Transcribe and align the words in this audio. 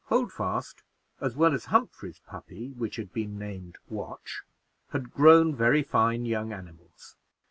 Holdfast, 0.05 0.81
as 1.19 1.35
well 1.35 1.53
as 1.53 1.65
Humphrey's 1.65 2.17
puppy, 2.17 2.71
which 2.71 2.95
had 2.95 3.13
been 3.13 3.37
named 3.37 3.77
Watch, 3.87 4.41
had 4.89 5.13
grown 5.13 5.53
very 5.55 5.83
fine 5.83 6.25
young 6.25 6.51
animals. 6.51 7.17